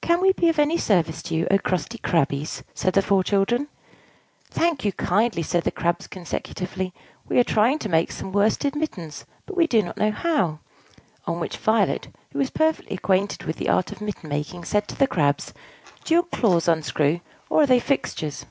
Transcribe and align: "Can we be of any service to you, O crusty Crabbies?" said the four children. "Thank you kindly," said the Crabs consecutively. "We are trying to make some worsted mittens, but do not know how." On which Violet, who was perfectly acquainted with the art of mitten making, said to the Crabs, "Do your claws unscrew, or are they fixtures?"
"Can 0.00 0.20
we 0.20 0.32
be 0.32 0.48
of 0.48 0.60
any 0.60 0.78
service 0.78 1.20
to 1.24 1.34
you, 1.34 1.48
O 1.50 1.58
crusty 1.58 1.98
Crabbies?" 1.98 2.62
said 2.74 2.92
the 2.92 3.02
four 3.02 3.24
children. 3.24 3.66
"Thank 4.48 4.84
you 4.84 4.92
kindly," 4.92 5.42
said 5.42 5.64
the 5.64 5.72
Crabs 5.72 6.06
consecutively. 6.06 6.94
"We 7.26 7.40
are 7.40 7.42
trying 7.42 7.80
to 7.80 7.88
make 7.88 8.12
some 8.12 8.30
worsted 8.30 8.76
mittens, 8.76 9.24
but 9.46 9.58
do 9.68 9.82
not 9.82 9.96
know 9.96 10.12
how." 10.12 10.60
On 11.26 11.40
which 11.40 11.56
Violet, 11.56 12.06
who 12.30 12.38
was 12.38 12.50
perfectly 12.50 12.94
acquainted 12.94 13.42
with 13.42 13.56
the 13.56 13.68
art 13.68 13.90
of 13.90 14.00
mitten 14.00 14.28
making, 14.30 14.64
said 14.64 14.86
to 14.86 14.94
the 14.94 15.08
Crabs, 15.08 15.52
"Do 16.04 16.14
your 16.14 16.22
claws 16.22 16.68
unscrew, 16.68 17.18
or 17.50 17.62
are 17.62 17.66
they 17.66 17.80
fixtures?" 17.80 18.46